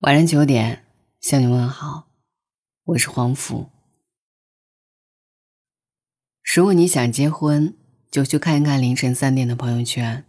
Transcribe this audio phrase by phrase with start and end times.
[0.00, 0.84] 晚上九点
[1.22, 2.08] 向你问好，
[2.84, 3.70] 我是黄甫。
[6.54, 7.74] 如果你想结婚，
[8.10, 10.22] 就去看一看凌晨三点的朋友圈。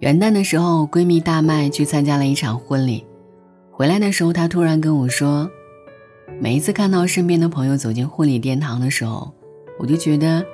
[0.00, 3.06] 元旦的时候，闺蜜大麦去参加了一场婚礼，
[3.70, 5.50] 回来的时候，她突然跟我说
[6.38, 9.32] ：“每一次看到身边的朋友走进婚礼殿堂的时候，
[9.78, 10.44] 我就觉得。”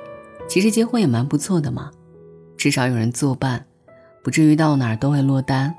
[0.49, 1.91] 其实结婚也蛮不错的嘛，
[2.57, 3.67] 至少有人作伴，
[4.25, 5.75] 不至于到哪儿都会落单。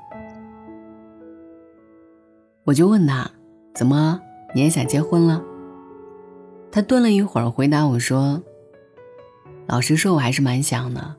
[2.64, 3.28] 我就问他
[3.74, 4.20] ：“怎么
[4.54, 5.42] 你也想结婚了？”
[6.70, 8.40] 他顿了一会儿，回答我说
[9.66, 11.16] ：“老实说，我还是蛮想的。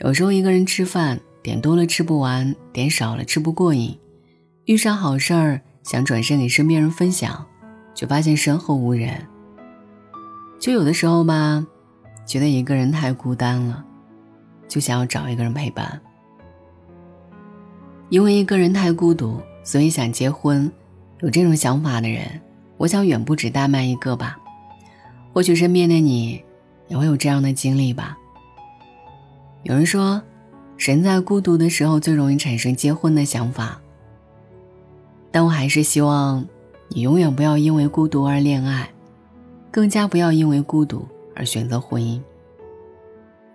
[0.00, 3.96] 有时候一个人吃饭，点多了吃不完，点少了吃不过瘾。
[4.64, 7.46] 遇上好事儿，想转身给身边人分享，
[7.94, 9.26] 却发现身后无人。
[10.58, 11.64] 就有的时候吧。”
[12.30, 13.84] 觉得一个人太孤单了，
[14.68, 16.00] 就想要找一个人陪伴。
[18.08, 20.70] 因为一个人太孤独，所以想结婚。
[21.22, 22.40] 有这种想法的人，
[22.76, 24.38] 我想远不止大麦一个吧。
[25.32, 26.40] 或许身边的你
[26.86, 28.16] 也会有这样的经历吧。
[29.64, 30.22] 有人说，
[30.78, 33.80] 人在孤独的时候最容易产生结婚的想法。
[35.32, 36.46] 但我还是希望
[36.90, 38.88] 你永远不要因为孤独而恋爱，
[39.72, 41.04] 更加不要因为孤独。
[41.40, 42.20] 而选择婚姻，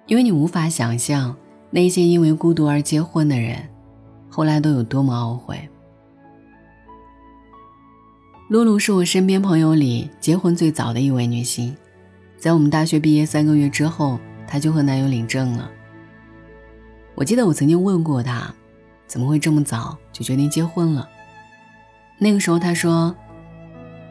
[0.08, 1.38] 因为你无法想象
[1.70, 3.60] 那些因为孤独而结婚的人，
[4.28, 5.70] 后来都有多么懊悔。
[8.50, 11.76] 露露是我身边朋友里结婚最早的一位女性，
[12.40, 15.70] 在我们大学毕业三个月之后，她就和男友领证了。
[17.14, 18.52] 我记得我曾经问过她，
[19.06, 21.08] 怎么会这么早就决定结婚了？
[22.18, 23.16] 那个时候她说：“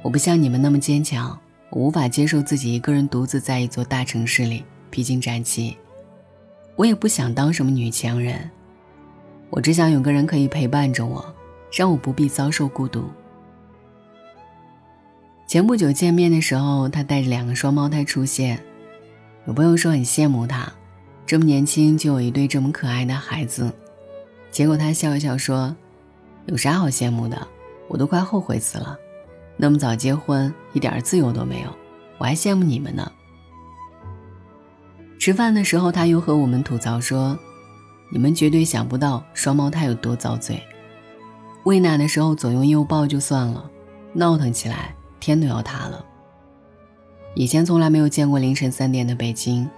[0.02, 1.36] 我不像你们那么坚强。”
[1.74, 5.76] 我无法接受自己一个人独自在一座大城市里披荆斩棘，
[6.76, 8.48] 我也不想当什么女强人，
[9.50, 11.34] 我只想有个人可以陪伴着我，
[11.72, 13.10] 让我不必遭受孤独。
[15.48, 18.62] 前不久见面的时候，他带着两个双胞胎出现，
[19.48, 20.72] 有朋友说很羡慕他，
[21.26, 23.68] 这么年轻就有一对这么可爱的孩子，
[24.48, 25.74] 结果他笑一笑说
[26.46, 27.48] ：“有啥好羡慕的？
[27.88, 28.96] 我都快后悔死了。”
[29.56, 31.70] 那么早结婚，一点自由都没有，
[32.18, 33.10] 我还羡慕你们呢。
[35.18, 37.38] 吃饭的时候，他又和我们吐槽说
[38.10, 40.60] ：“你们绝对想不到双胞胎有多遭罪。
[41.62, 43.70] 喂奶的时候左拥右抱就算了，
[44.12, 46.04] 闹腾起来天都要塌了。
[47.34, 49.70] 以前从来没有见过凌晨三点的北京，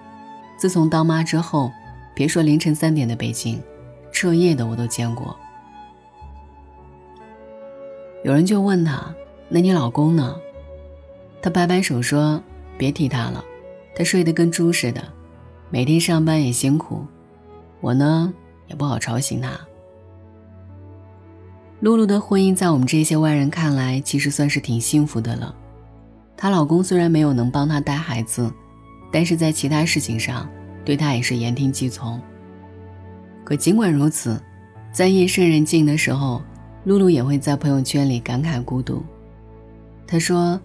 [0.56, 1.70] 自从当妈之后，
[2.14, 3.62] 别说凌晨三点的北京，
[4.10, 5.36] 彻夜的我都见过。”
[8.24, 9.14] 有人就问他。
[9.48, 10.36] 那你老公呢？
[11.40, 12.42] 他摆摆手说
[12.76, 13.44] ：“别提他了，
[13.94, 15.02] 他睡得跟猪似的，
[15.70, 17.04] 每天上班也辛苦，
[17.80, 18.34] 我呢
[18.66, 19.50] 也不好吵醒他。”
[21.78, 25.54] 露露的婚姻在我们这些外人看来，其实算是挺幸福的了。
[26.36, 28.52] 她老公虽然没有能帮她带孩子，
[29.12, 30.48] 但是在其他事情上
[30.84, 32.20] 对她也是言听计从。
[33.44, 34.42] 可尽管如此，
[34.90, 36.42] 在夜深人静的时候，
[36.84, 39.04] 露露也会在朋友圈里感慨孤独。
[40.06, 40.60] 他说：“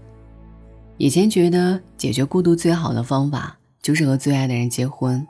[0.97, 5.25] 以前觉得解决孤独最好的方法就是和最爱的人结婚，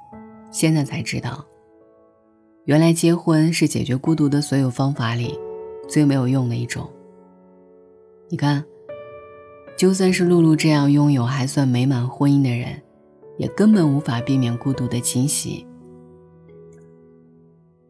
[0.52, 1.46] 现在才知道，
[2.66, 5.40] 原来结婚是解决孤独的所有方法里
[5.88, 6.90] 最没有用的一种。
[8.28, 8.62] 你看，
[9.78, 12.82] 就算是露露这样拥有还算美满婚姻的人，
[13.38, 15.66] 也根本无法避免孤独的侵袭。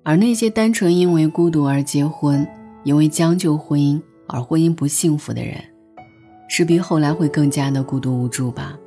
[0.04, 2.48] 而那些单纯因为孤独而结婚，
[2.84, 5.56] 因为将就婚姻而婚姻不幸福的人。”
[6.54, 8.78] 势必后来会更加的孤独无助吧。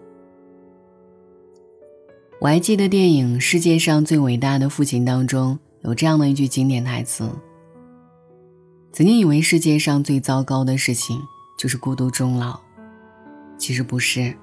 [2.39, 7.27] 我还记得电影《世界上最伟大的父亲》当中有这样的一句经典台词
[8.93, 11.19] ：“曾经以为世界上最糟糕的事情
[11.59, 12.61] 就是孤独终老，
[13.57, 14.37] 其实不是，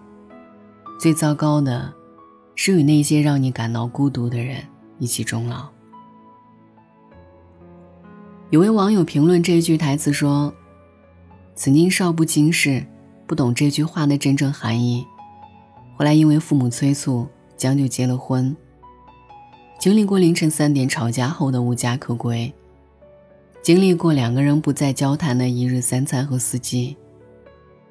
[0.99, 1.93] 最糟糕的
[2.55, 4.57] 是与那些让你感到孤独的人
[4.97, 5.69] 一起终老。”
[8.49, 10.51] 有位网友评论这句台词说
[11.53, 12.83] ：“曾经少不经事。”
[13.31, 15.07] 不懂这句话的真正含义，
[15.95, 17.25] 后来因为父母催促，
[17.55, 18.53] 将就结了婚。
[19.79, 22.53] 经历过凌晨三点吵架后的无家可归，
[23.61, 26.97] 经历过两个人不再交谈的一日三餐和四季，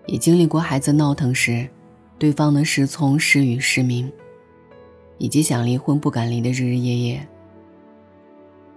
[0.05, 1.67] 也经历过孩子闹腾时，
[2.19, 4.13] 对方的失聪、失语、失明，
[5.17, 7.27] 以及想离婚不敢离的日日夜夜。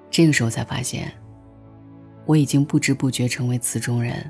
[0.09, 1.11] 这个时候才发现，
[2.25, 4.25] 我已经不知不觉成为词中人。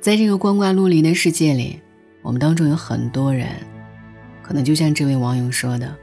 [0.00, 1.78] 在这个光怪陆离的世界里，
[2.22, 3.48] 我们当中有很多人，
[4.42, 5.94] 可能就像这位网友说的，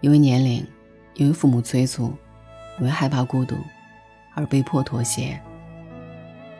[0.00, 0.66] 因为年龄，
[1.12, 2.10] 因为父母催促，
[2.78, 3.54] 因为害怕孤独，
[4.34, 5.38] 而被迫妥协，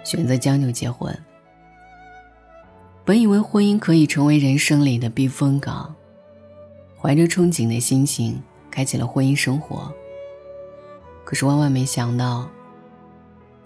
[0.05, 1.17] 选择将就结婚。
[3.03, 5.95] 本以为婚姻可以成为人生里的避风港，
[7.01, 8.39] 怀着憧憬的心情
[8.71, 9.91] 开启了婚姻生活。
[11.25, 12.47] 可是万万没想到，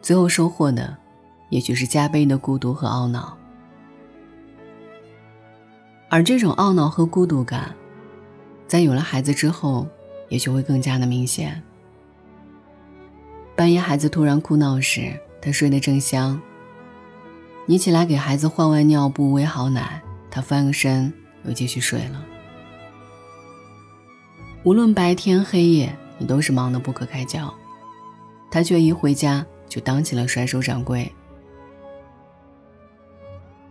[0.01, 0.97] 最后收获的，
[1.49, 3.37] 也许是加倍的孤独和懊恼。
[6.09, 7.75] 而这种懊恼和孤独感，
[8.67, 9.87] 在有了孩子之后，
[10.29, 11.63] 也许会更加的明显。
[13.57, 16.41] 半夜孩子突然哭闹时，他睡得正香。
[17.67, 21.13] 你起来给孩子换完尿布、喂好奶，他翻个身
[21.45, 22.25] 又继续睡了。
[24.63, 27.53] 无论白天黑夜，你都是忙得不可开交，
[28.51, 31.11] 他却一回家就当起了甩手掌柜。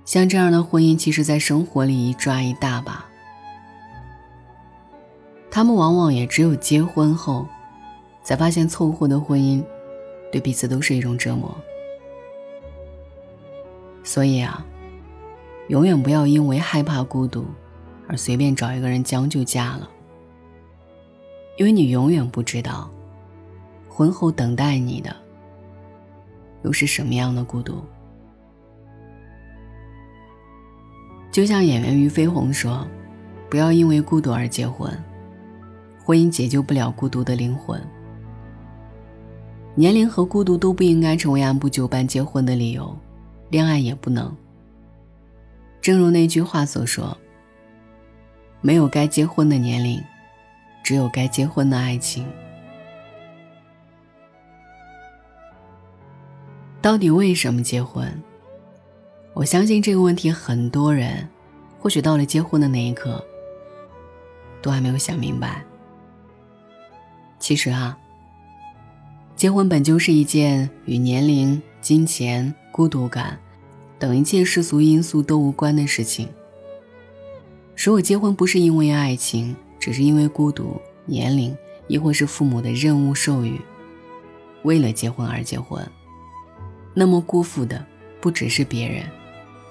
[0.05, 3.05] 像这样的婚姻，其实，在生活里一抓一大把。
[5.49, 7.47] 他们往往也只有结婚后，
[8.23, 9.63] 才发现凑合的婚姻，
[10.31, 11.55] 对彼此都是一种折磨。
[14.03, 14.65] 所以啊，
[15.69, 17.45] 永远不要因为害怕孤独，
[18.07, 19.89] 而随便找一个人将就嫁了。
[21.57, 22.89] 因为你永远不知道，
[23.87, 25.15] 婚后等待你的，
[26.63, 27.81] 又是什么样的孤独。
[31.33, 32.87] 就像演员俞飞鸿说
[33.49, 34.95] ：“不要因为孤独而结婚，
[36.05, 37.81] 婚姻解救不了孤独的灵魂。
[39.73, 42.95] 年龄和孤独都不应该成为按部就班结婚的理由，
[43.49, 44.31] 恋爱也不能。
[45.81, 47.17] 正如那句话所说
[48.61, 49.99] ：‘没有该结婚的年龄，
[50.83, 52.27] 只有该结婚的爱情。’
[56.79, 58.07] 到底为什么结婚？”
[59.33, 61.27] 我相信这个问题，很多人
[61.79, 63.23] 或许到了结婚的那一刻，
[64.61, 65.63] 都还没有想明白。
[67.39, 67.97] 其实啊，
[69.35, 73.37] 结婚本就是一件与年龄、金钱、孤独感
[73.97, 76.29] 等一切世俗因素都无关的事情。
[77.75, 81.57] 如果结婚不是因为爱情，只是因为孤独、年龄，
[81.87, 83.59] 亦或是父母的任务授予，
[84.61, 85.83] 为了结婚而结婚，
[86.93, 87.83] 那么辜负的
[88.21, 89.03] 不只是别人。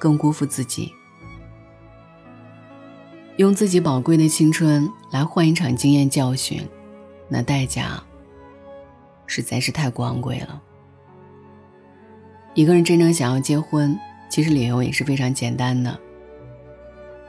[0.03, 0.93] 更辜负自己，
[3.37, 6.61] 用自己宝贵的青春来换一场经验教训，
[7.29, 8.03] 那代价
[9.29, 10.61] 实在是太过昂贵了。
[12.55, 13.97] 一个人真正想要结婚，
[14.29, 15.97] 其实理由也是非常简单的，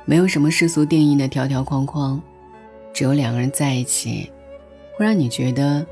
[0.03, 2.19] 没有什么世俗定义的条条框框，
[2.91, 4.31] 只有两个人在一起，
[4.97, 5.85] 会让你觉得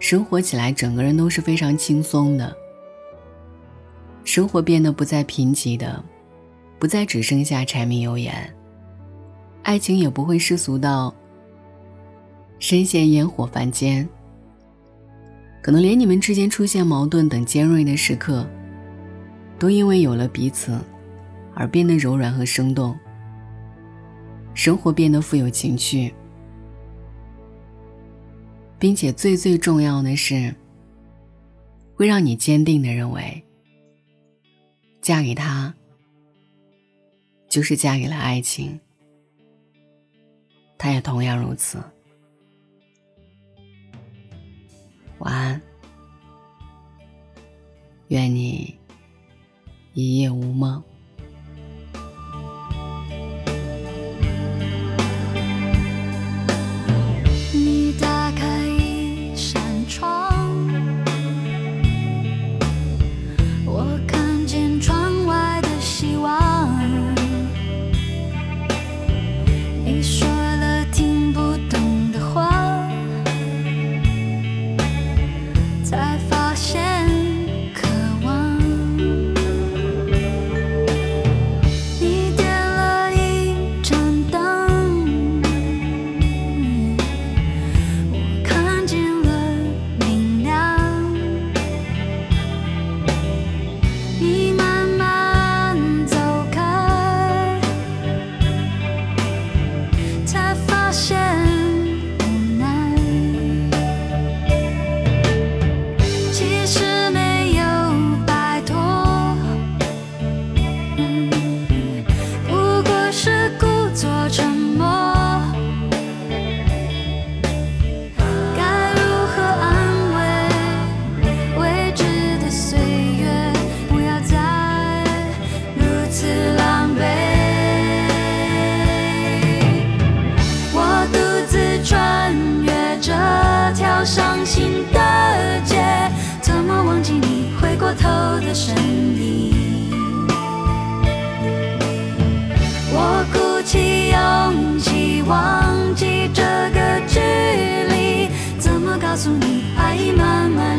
[0.00, 2.56] 生活起来整个人都是非常轻松的。
[4.24, 6.02] 生活变得不再贫瘠的，
[6.78, 8.54] 不再只剩下柴米油盐，
[9.62, 11.14] 爱情也不会世俗到
[12.58, 14.08] 深陷烟火凡间。
[15.62, 18.46] 可能连你们之间出现矛盾等尖锐的时刻，
[19.58, 20.80] 都因为有了彼此
[21.54, 22.96] 而变得柔软和生动。
[24.54, 26.12] 生活变得富有情趣，
[28.78, 30.54] 并且最最重要的是，
[31.94, 33.44] 会让你坚定的认为。
[35.00, 35.74] 嫁给他，
[37.48, 38.78] 就是嫁给了爱情。
[40.78, 41.82] 他也同样如此。
[45.18, 45.60] 晚安，
[48.08, 48.78] 愿你
[49.92, 50.82] 一夜无梦。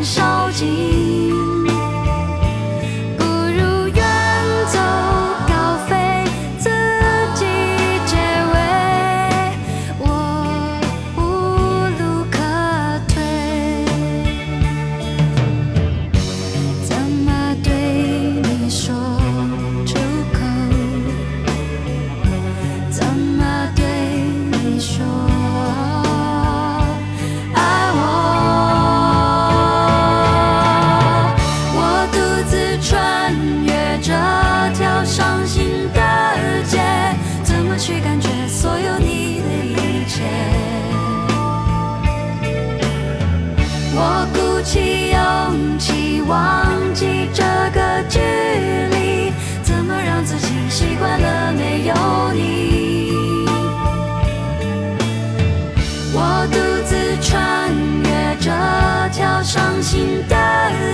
[0.02, 1.21] 燃烧尽。
[44.64, 46.64] 起勇气忘
[46.94, 47.42] 记这
[47.74, 51.94] 个距离怎么让自己习惯了没有
[52.32, 53.12] 你？
[56.14, 57.70] 我独自穿
[58.04, 58.50] 越这
[59.12, 60.36] 条伤心的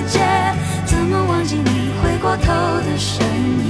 [0.06, 0.20] 街
[0.86, 3.22] 怎么忘记你回过头的身
[3.66, 3.67] 影？